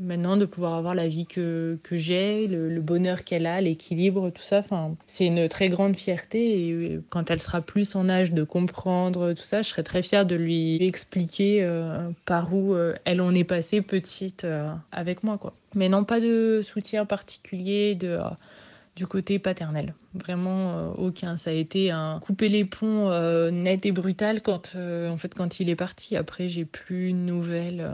[0.00, 4.42] maintenant de pouvoir avoir la vie que que j'ai, le, bonheur qu'elle a, l'équilibre, tout
[4.42, 4.62] ça.
[5.06, 9.42] C'est une très grande fierté et quand elle sera plus en âge de comprendre tout
[9.42, 13.44] ça, je serai très fière de lui expliquer euh, par où euh, elle en est
[13.44, 15.38] passée petite euh, avec moi.
[15.38, 15.52] Quoi.
[15.74, 18.18] Mais non, pas de soutien particulier de,
[18.96, 19.94] du côté paternel.
[20.14, 21.36] Vraiment aucun.
[21.36, 23.10] Ça a été un couper les ponts
[23.50, 26.16] net et brutal quand, en fait, quand il est parti.
[26.16, 27.88] Après, j'ai plus de nouvelles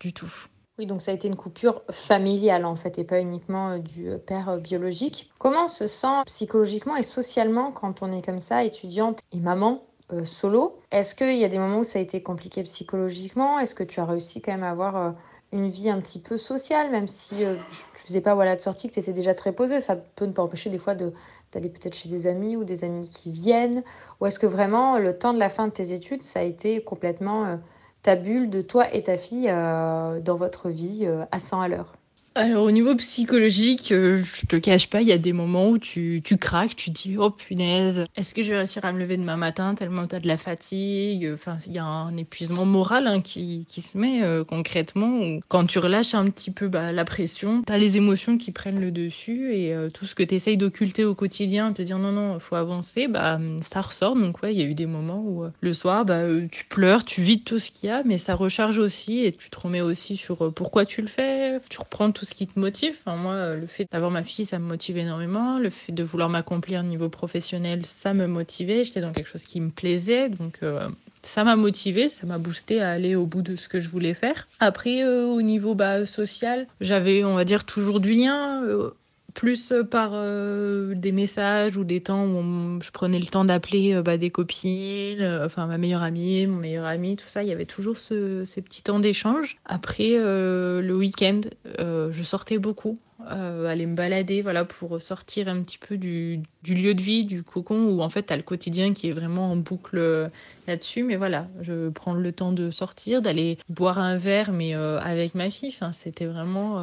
[0.00, 0.32] du tout.
[0.78, 4.56] Oui, donc ça a été une coupure familiale en fait et pas uniquement du père
[4.58, 5.30] biologique.
[5.38, 9.87] Comment on se sent psychologiquement et socialement quand on est comme ça, étudiante et maman?
[10.12, 10.78] Euh, solo.
[10.90, 13.58] Est-ce qu'il y a des moments où ça a été compliqué psychologiquement?
[13.58, 15.10] Est-ce que tu as réussi quand même à avoir euh,
[15.52, 17.56] une vie un petit peu sociale, même si euh,
[17.94, 19.80] tu faisais pas voilà, de sortie, que tu étais déjà très posée?
[19.80, 23.08] Ça peut ne pas empêcher des fois d'aller peut-être chez des amis ou des amis
[23.08, 23.82] qui viennent.
[24.20, 26.82] Ou est-ce que vraiment le temps de la fin de tes études, ça a été
[26.82, 27.58] complètement
[28.02, 31.97] ta bulle de toi et ta fille dans votre vie à 100 à l'heure?
[32.38, 35.78] Alors au niveau psychologique, euh, je te cache pas, il y a des moments où
[35.78, 39.16] tu, tu craques, tu dis oh punaise, est-ce que je vais réussir à me lever
[39.16, 43.20] demain matin tellement t'as de la fatigue, enfin il y a un épuisement moral hein,
[43.20, 45.40] qui, qui se met euh, concrètement.
[45.48, 48.92] quand tu relâches un petit peu bah, la pression, t'as les émotions qui prennent le
[48.92, 52.54] dessus et euh, tout ce que t'essayes d'occulter au quotidien, te dire non non faut
[52.54, 54.14] avancer, bah ça ressort.
[54.14, 56.22] Donc ouais, il y a eu des moments où le soir bah
[56.52, 59.50] tu pleures, tu vides tout ce qu'il y a, mais ça recharge aussi et tu
[59.50, 62.98] te remets aussi sur pourquoi tu le fais, tu reprends tout ce qui te motive.
[63.06, 65.58] moi, le fait d'avoir ma fille, ça me motive énormément.
[65.58, 68.84] Le fait de vouloir m'accomplir au niveau professionnel, ça me motivait.
[68.84, 70.28] J'étais dans quelque chose qui me plaisait.
[70.28, 70.88] Donc, euh,
[71.22, 74.14] ça m'a motivé, ça m'a boosté à aller au bout de ce que je voulais
[74.14, 74.48] faire.
[74.60, 78.62] Après, euh, au niveau bah, social, j'avais, on va dire, toujours du lien.
[78.64, 78.90] Euh,
[79.34, 84.30] plus par des messages ou des temps où je prenais le temps d'appeler bah, des
[84.30, 87.42] copines, enfin ma meilleure amie, mon meilleur ami, tout ça.
[87.42, 89.58] Il y avait toujours ce, ces petits temps d'échange.
[89.64, 91.40] Après, le week-end,
[91.78, 96.94] je sortais beaucoup euh, aller me balader, voilà, pour sortir un petit peu du, lieu
[96.94, 99.56] de vie, du cocon, où en fait, tu as le quotidien qui est vraiment en
[99.56, 100.28] boucle euh,
[100.68, 101.02] là-dessus.
[101.02, 105.34] Mais voilà, je prends le temps de sortir, d'aller boire un verre, mais euh, avec
[105.34, 105.70] ma fille.
[105.74, 106.80] Enfin, C'était vraiment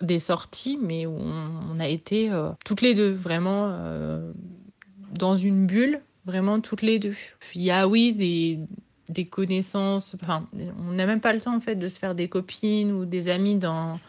[0.00, 2.30] des sorties, mais où on, a été
[2.64, 3.76] toutes les deux, vraiment
[5.18, 7.14] dans une bulle, vraiment toutes les deux.
[7.54, 8.58] Il y a, oui, des
[9.10, 10.48] des connaissances, enfin,
[10.88, 13.28] on n'a même pas le temps en fait de se faire des copines ou des
[13.28, 14.00] amis dans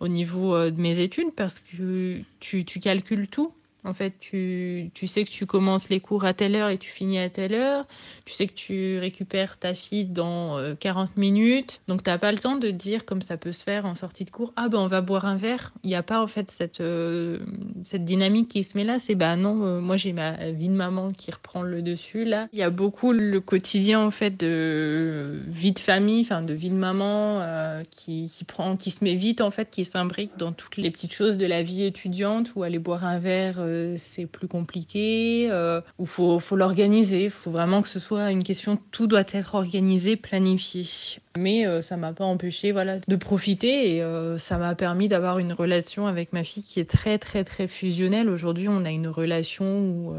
[0.00, 3.52] au niveau euh, de mes études parce que tu, tu calcules tout.
[3.84, 6.90] En fait, tu, tu sais que tu commences les cours à telle heure et tu
[6.90, 7.86] finis à telle heure.
[8.26, 11.80] Tu sais que tu récupères ta fille dans 40 euh, minutes.
[11.88, 14.24] Donc, tu n'as pas le temps de dire, comme ça peut se faire en sortie
[14.24, 15.72] de cours, ah ben on va boire un verre.
[15.82, 17.38] Il n'y a pas en fait cette, euh,
[17.84, 18.98] cette dynamique qui se met là.
[18.98, 22.48] C'est bah non, euh, moi j'ai ma vie de maman qui reprend le dessus là.
[22.52, 26.70] Il y a beaucoup le quotidien en fait de vie de famille, enfin de vie
[26.70, 27.42] de maman
[27.90, 31.12] qui, qui, prend, qui se met vite en fait, qui s'imbrique dans toutes les petites
[31.12, 33.58] choses de la vie étudiante ou aller boire un verre
[33.96, 37.24] c'est plus compliqué, euh, ou faut, faut l'organiser.
[37.24, 40.84] Il faut vraiment que ce soit une question, tout doit être organisé, planifié.
[41.38, 45.38] Mais euh, ça m'a pas empêché voilà, de profiter et euh, ça m'a permis d'avoir
[45.38, 48.28] une relation avec ma fille qui est très très très fusionnelle.
[48.28, 50.14] Aujourd'hui, on a une relation où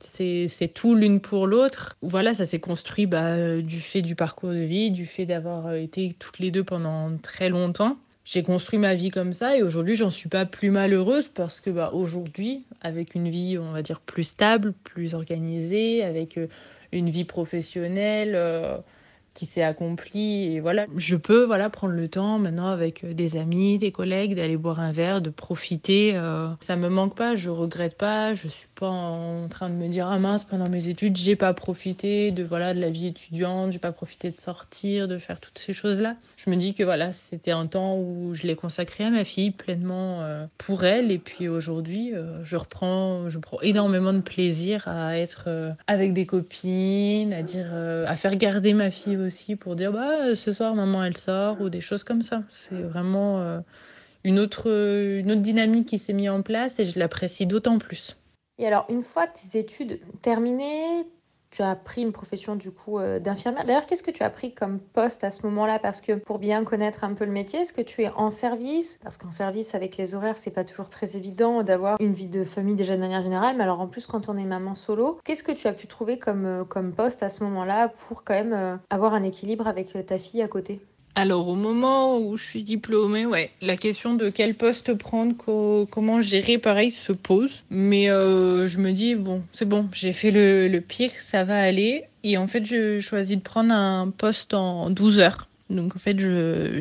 [0.00, 1.96] c'est tout l'une pour l'autre.
[2.02, 6.14] Voilà, ça s'est construit bah, du fait du parcours de vie, du fait d'avoir été
[6.18, 7.98] toutes les deux pendant très longtemps
[8.30, 11.70] j'ai construit ma vie comme ça et aujourd'hui j'en suis pas plus malheureuse parce que
[11.70, 16.46] bah, aujourd'hui avec une vie on va dire plus stable, plus organisée, avec euh,
[16.92, 18.76] une vie professionnelle, euh,
[19.32, 23.78] qui s'est accompli et voilà, je peux voilà prendre le temps maintenant avec des amis,
[23.78, 26.14] des collègues d'aller boire un verre, de profiter.
[26.14, 29.88] Euh, ça me manque pas, je regrette pas, je suis pas en train de me
[29.88, 33.72] dire ah mince pendant mes études j'ai pas profité de voilà de la vie étudiante,
[33.72, 36.16] j'ai pas profité de sortir, de faire toutes ces choses là.
[36.36, 39.50] Je me dis que voilà c'était un temps où je l'ai consacré à ma fille
[39.50, 44.86] pleinement euh, pour elle et puis aujourd'hui euh, je reprends je prends énormément de plaisir
[44.86, 45.48] à être
[45.86, 50.52] avec des copines, à dire à faire garder ma fille aussi pour dire bah ce
[50.52, 52.42] soir maman elle sort ou des choses comme ça.
[52.48, 53.62] C'est vraiment
[54.24, 58.16] une autre, une autre dynamique qui s'est mise en place et je l'apprécie d'autant plus.
[58.58, 61.06] Et alors, une fois tes études terminées,
[61.50, 63.64] tu as pris une profession du coup euh, d'infirmière.
[63.64, 65.78] D'ailleurs, qu'est-ce que tu as pris comme poste à ce moment-là?
[65.78, 68.98] Parce que pour bien connaître un peu le métier, est-ce que tu es en service?
[69.02, 72.44] Parce qu'en service, avec les horaires, c'est pas toujours très évident d'avoir une vie de
[72.44, 73.56] famille déjà de manière générale.
[73.56, 76.18] Mais alors en plus, quand on est maman solo, qu'est-ce que tu as pu trouver
[76.18, 80.18] comme, euh, poste à ce moment-là pour quand même euh, avoir un équilibre avec ta
[80.18, 80.80] fille à côté?
[81.14, 85.34] Alors au moment où je suis diplômée, ouais, la question de quel poste prendre,
[85.90, 87.64] comment gérer, pareil, se pose.
[87.70, 92.04] Mais euh, je me dis bon, c'est bon, j'ai fait le, pire, ça va aller.
[92.22, 95.48] Et en fait, je choisis de prendre un poste en 12 heures.
[95.70, 96.16] Donc en fait,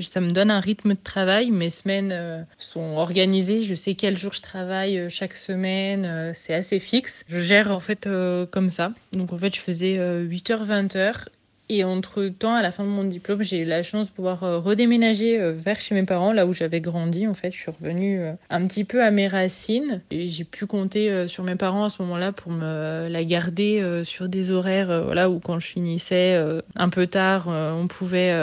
[0.02, 1.50] ça me donne un rythme de travail.
[1.50, 3.64] Mes semaines euh, sont organisées.
[3.64, 6.32] Je sais quel jour je travaille euh, chaque semaine.
[6.36, 7.26] c'est assez fixe.
[7.28, 8.08] Je gère en fait
[8.52, 8.94] comme ça.
[9.14, 11.26] Donc en fait, je faisais 8h, 20h
[11.70, 14.60] et entre-temps, à la fin de mon diplôme, j'ai eu la chance de pouvoir euh,
[14.60, 17.28] redéménager euh, vers chez mes parents, là où j'avais grandi.
[17.28, 20.02] En fait, je suis revenue euh, un petit peu à mes racines.
[20.10, 24.30] Et j'ai pu compter sur mes parents à ce moment-là pour me la garder sur
[24.30, 26.40] des horaires, voilà, où quand je finissais
[26.76, 28.34] un peu tard, on pouvait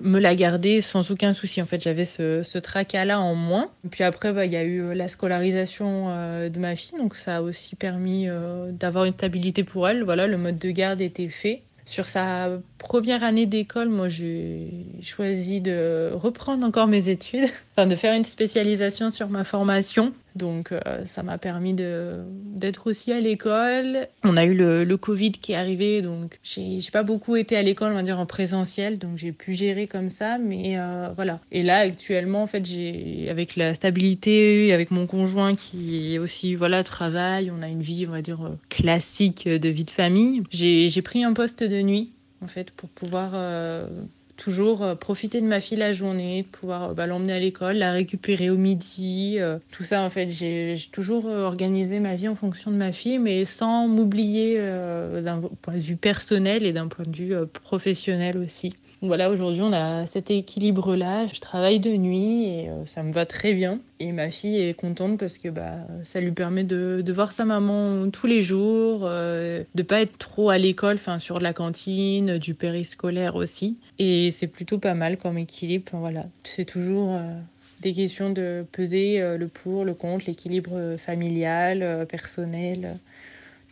[0.00, 1.62] me la garder sans aucun souci.
[1.62, 3.70] En fait, j'avais ce, ce tracas-là en moins.
[3.84, 6.08] Et puis après, bah, il y a eu la scolarisation
[6.48, 8.28] de ma fille, donc ça a aussi permis
[8.70, 10.02] d'avoir une stabilité pour elle.
[10.02, 11.62] Voilà, le mode de garde était fait.
[11.86, 14.68] Sur sa première année d'école, moi, j'ai
[15.02, 20.12] choisi de reprendre encore mes études, enfin de faire une spécialisation sur ma formation.
[20.34, 24.06] Donc, euh, ça m'a permis d'être aussi à l'école.
[24.22, 27.62] On a eu le, le, Covid qui est arrivé, donc j'ai pas beaucoup été à
[27.62, 30.36] l'école, on va dire en présentiel, donc j'ai pu gérer comme ça.
[30.36, 31.40] Mais euh, voilà.
[31.52, 36.84] Et là, actuellement, en fait, j'ai avec la stabilité, avec mon conjoint qui aussi voilà
[36.84, 40.42] travaille, on a une vie, on va dire classique de vie de famille.
[40.50, 42.12] J'ai pris un poste de nuit
[42.46, 43.88] en fait, pour pouvoir euh,
[44.36, 47.90] toujours euh, profiter de ma fille la journée, pouvoir euh, bah, l'emmener à l'école, la
[47.90, 49.38] récupérer au midi,
[49.72, 50.30] tout ça en fait.
[50.30, 55.74] J'ai toujours organisé ma vie en fonction de ma fille, mais sans m'oublier d'un point
[55.74, 58.72] de vue personnel et d'un point de vue professionnel aussi
[59.06, 61.26] voilà, aujourd'hui on a cet équilibre-là.
[61.32, 63.80] Je travaille de nuit et euh, ça me va très bien.
[64.00, 68.10] Et ma fille est contente parce que bah, ça lui permet de, voir sa maman
[68.10, 72.54] tous les jours, euh, de pas être trop à l'école, enfin sur la cantine, du
[72.54, 73.78] périscolaire aussi.
[73.98, 75.92] Et c'est plutôt pas mal comme équilibre.
[75.94, 77.32] Voilà, c'est toujours euh,
[77.80, 82.98] des questions de peser le pour, le contre, l'équilibre familial, personnel,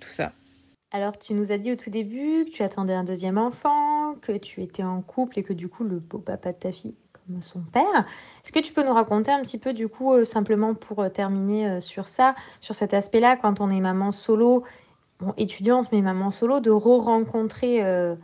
[0.01, 0.33] tout ça.
[0.95, 4.31] Alors, tu nous as dit au tout début que tu attendais un deuxième enfant, que
[4.31, 6.95] tu étais en couple et que du coup, le beau papa de ta fille
[7.27, 8.07] comme son père.
[8.45, 11.09] Est-ce que tu peux nous raconter un petit peu, du coup, euh, simplement pour euh,
[11.09, 14.63] terminer euh, sur ça, sur cet aspect-là, quand on est maman solo,
[15.37, 17.83] étudiante, mais maman solo, de re-rencontrer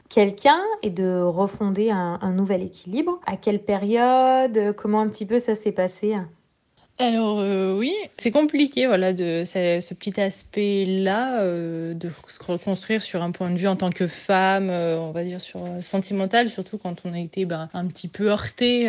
[0.09, 3.21] quelqu'un et de refonder un nouvel équilibre?
[3.27, 4.75] À quelle période?
[4.77, 6.17] Comment un petit peu ça s'est passé?
[7.01, 13.01] Alors euh, oui, c'est compliqué voilà de ce, petit aspect là euh, de se reconstruire
[13.01, 16.51] sur un point de vue en tant que femme, euh, on va dire sur sentimental,
[16.51, 18.89] surtout quand on a été ben, un petit peu heurté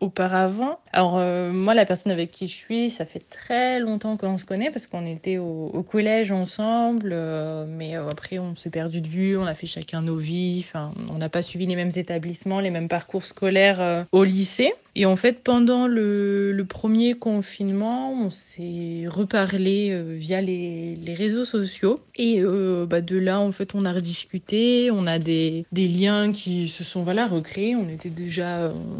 [0.00, 0.80] auparavant.
[0.92, 4.44] Alors euh, moi, la personne avec qui je suis, ça fait très longtemps qu'on se
[4.44, 9.06] connaît parce qu'on était au, collège ensemble, euh, mais euh, après on s'est perdu de
[9.06, 10.66] vue, on a fait chacun nos vies,
[11.08, 14.72] on n'a pas suivi les mêmes établissements, les mêmes parcours scolaires au lycée.
[14.96, 22.00] Et en fait, pendant le, premier confinement, on s'est reparlé via les, réseaux sociaux.
[22.16, 22.42] Et
[22.88, 27.02] bah, de là, en fait, on a rediscuté, on a des, liens qui se sont
[27.02, 27.76] voilà recréés.
[27.76, 27.86] On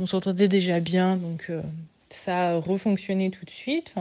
[0.01, 1.63] on s'entendait déjà déjà bien, donc euh,
[2.11, 3.95] ça a refonctionné tout de suite,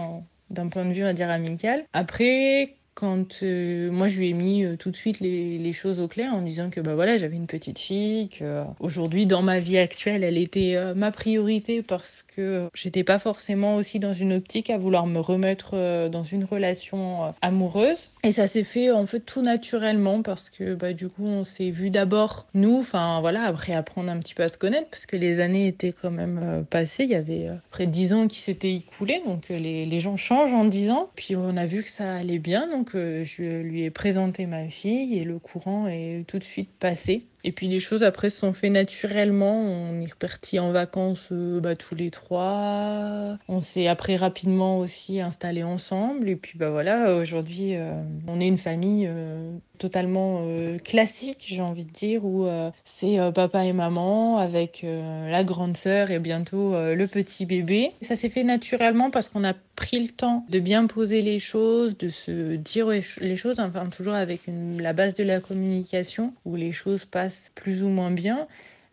[0.50, 1.86] d'un point de vue, on dire, amical.
[1.94, 6.08] Après, quand euh, moi je lui ai mis euh, tout de suite les, choses au
[6.08, 9.60] clair en disant que bah voilà j'avais une petite fille que euh, aujourd'hui dans ma
[9.60, 14.72] vie actuelle elle était ma priorité parce que j'étais pas forcément aussi dans une optique
[14.72, 18.10] à vouloir me remettre dans une relation amoureuse.
[18.24, 21.70] Et ça s'est fait en fait tout naturellement parce que bah du coup on s'est
[21.70, 25.16] vu d'abord nous enfin voilà après apprendre un petit peu à se connaître parce que
[25.16, 27.04] les années étaient quand même passées.
[27.04, 30.54] Il y avait près de dix ans qui s'étaient écoulés donc les, les gens changent
[30.54, 31.10] en dix ans.
[31.16, 34.68] Puis on a vu que ça allait bien donc donc je lui ai présenté ma
[34.68, 37.28] fille et le courant est tout de suite passé.
[37.44, 39.62] Et puis les choses après se sont fait naturellement.
[39.62, 43.38] On est reparti en vacances euh, bah, tous les trois.
[43.48, 46.30] On s'est après rapidement aussi installé ensemble.
[46.30, 47.94] Et puis bah voilà, aujourd'hui euh,
[48.28, 50.46] on est une famille euh, totalement
[50.84, 52.46] classique, j'ai envie de dire, où
[52.84, 57.94] c'est papa et maman avec la grande sœur et bientôt le petit bébé.
[58.02, 61.98] Ça s'est fait naturellement parce qu'on a pris le temps de bien poser les choses,
[61.98, 64.42] de se dire les choses, enfin toujours avec
[64.78, 68.48] la base de la communication où les choses passent plus ou moins bien.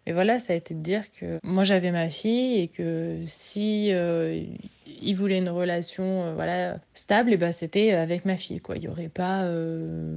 [0.06, 3.92] Mais voilà, ça a été de dire que moi j'avais ma fille et que si
[3.92, 4.40] euh,
[5.02, 8.76] il voulait une relation euh, voilà stable, et ben c'était avec ma fille quoi.
[8.76, 10.16] Il y aurait pas euh,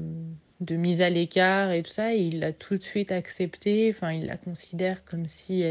[0.60, 2.14] de mise à l'écart et tout ça.
[2.14, 3.92] il l'a tout de suite accepté.
[3.96, 5.64] Enfin, il la considère comme si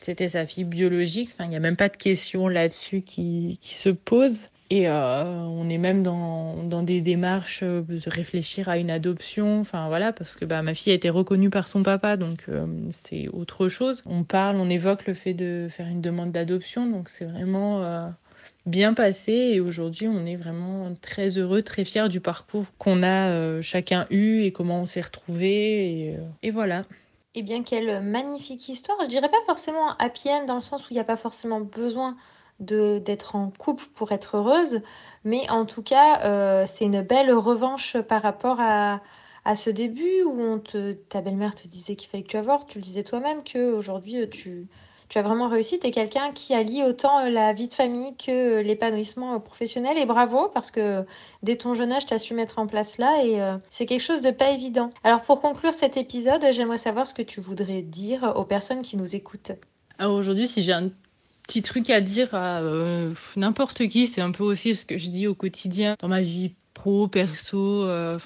[0.00, 1.30] c'était sa fille biologique.
[1.32, 4.48] Enfin, il n'y a même pas de question là-dessus qui, qui se pose.
[4.72, 9.60] Et euh, on est même dans, dans, des démarches euh, de réfléchir à une adoption,
[9.60, 12.66] enfin voilà, parce que bah, ma fille a été reconnue par son papa, donc euh,
[12.90, 14.04] c'est autre chose.
[14.06, 18.12] On parle, on évoque le fait de faire une demande d'adoption, donc c'est vraiment
[18.64, 19.32] bien passé.
[19.32, 24.42] Et aujourd'hui, on est vraiment très heureux, très fiers du parcours qu'on a chacun eu
[24.42, 26.16] et comment on s'est retrouvés.
[26.44, 26.84] Et, voilà.
[27.34, 28.98] Eh bien, quelle magnifique histoire.
[29.02, 31.60] Je dirais pas forcément happy end dans le sens où il n'y a pas forcément
[31.60, 32.16] besoin
[32.60, 34.80] d'être en couple pour être heureuse,
[35.24, 39.00] mais en tout cas, euh, c'est une belle revanche par rapport à,
[39.44, 42.68] à ce début où on te, ta belle-mère te disait qu'il fallait que tu avortes,
[42.68, 44.68] tu le disais toi-même qu'aujourd'hui tu,
[45.08, 48.14] tu as vraiment réussi, tu es quelqu'un qui allie autant euh, la vie de famille
[48.16, 51.04] que l'épanouissement professionnel et bravo parce que
[51.42, 54.02] dès ton jeune âge, tu as su mettre en place là et euh, c'est quelque
[54.02, 54.90] chose de pas évident.
[55.02, 58.96] Alors pour conclure cet épisode, j'aimerais savoir ce que tu voudrais dire aux personnes qui
[58.96, 59.52] nous écoutent.
[59.98, 60.90] Alors aujourd'hui, si j'ai un
[61.50, 64.06] petit truc à dire à euh, n'importe qui.
[64.06, 67.84] C'est un peu aussi ce que je dis au quotidien dans ma vie pro, perso.
[67.84, 68.18] Euh,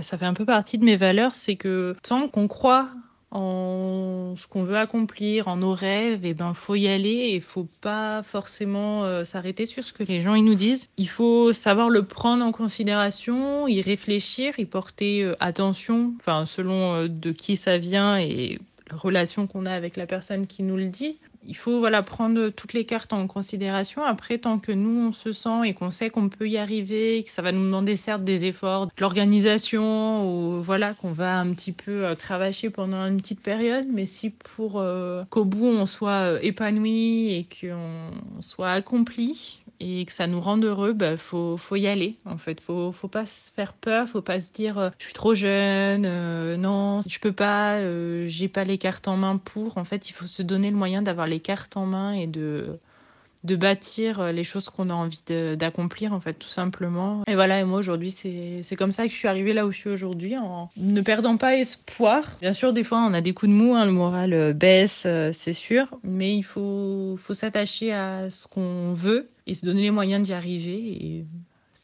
[0.00, 1.34] ça fait un peu partie de mes valeurs.
[1.34, 2.88] C'est que tant qu'on croit
[3.32, 7.40] en ce qu'on veut accomplir, en nos rêves, et eh ben faut y aller et
[7.40, 10.88] faut pas forcément euh, s'arrêter sur ce que les gens ils nous disent.
[10.96, 17.30] Il faut savoir le prendre en considération, y réfléchir, y porter attention, enfin selon de
[17.30, 18.58] qui ça vient et
[18.90, 22.48] la relation qu'on a avec la personne qui nous le dit il faut voilà prendre
[22.50, 24.04] toutes les cartes en considération.
[24.04, 27.30] Après, tant que nous on se sent et qu'on sait qu'on peut y arriver, que
[27.30, 31.72] ça va nous demander certes des efforts, de l'organisation ou voilà qu'on va un petit
[31.72, 36.34] peu euh, cravacher pendant une petite période, mais si pour euh, qu'au bout on soit
[36.34, 41.76] euh, épanoui et qu'on soit accompli, et que ça nous rende heureux, bah, faut, faut
[41.76, 42.16] y aller.
[42.26, 45.14] En fait, faut, faut pas se faire peur, faut pas se dire euh, je suis
[45.14, 49.78] trop jeune, euh, non, je peux pas, euh, j'ai pas les cartes en main pour.
[49.78, 52.78] En fait, il faut se donner le moyen d'avoir les cartes en main et de
[53.44, 55.22] de bâtir les choses qu'on a envie
[55.56, 59.16] d'accomplir en fait tout simplement et voilà et moi aujourd'hui c'est comme ça que je
[59.16, 62.84] suis arrivée là où je suis aujourd'hui en ne perdant pas espoir bien sûr des
[62.84, 66.42] fois on a des coups de mou hein, le moral baisse c'est sûr mais il
[66.42, 70.76] faut faut s'attacher à ce qu'on veut et se donner les moyens d'y arriver.
[71.04, 71.26] Et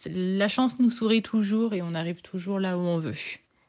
[0.07, 3.14] la chance nous sourit toujours et on arrive toujours là où on veut.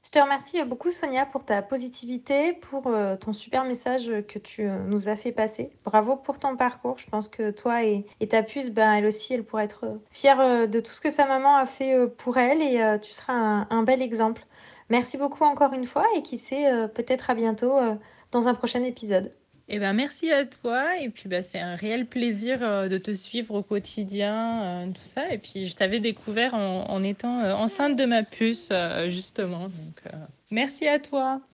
[0.08, 4.62] Je te remercie beaucoup Sonia pour ta positivité, pour euh, ton super message que tu
[4.62, 5.70] euh, nous as fait passer.
[5.84, 6.98] Bravo pour ton parcours.
[6.98, 10.70] Je pense que toi et, ta puce, ben, elle aussi, elle pourrait être euh, fière
[10.70, 14.02] de tout ce que sa maman a fait pour elle et tu seras un, bel
[14.02, 14.46] exemple.
[14.90, 17.78] Merci beaucoup encore une fois et qui sait, peut-être à bientôt
[18.32, 19.34] dans un prochain épisode.
[19.70, 20.98] Eh ben, merci à toi.
[21.02, 25.02] Et puis, bah, c'est un réel plaisir euh, de te suivre au quotidien, euh, tout
[25.02, 25.30] ça.
[25.34, 28.72] Et puis, je t'avais découvert en, en étant euh, enceinte de ma puce,
[29.08, 29.64] justement.
[29.68, 30.04] Donc,
[30.52, 31.42] merci à toi.